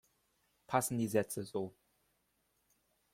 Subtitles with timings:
[0.65, 1.75] Passen die Sätze so?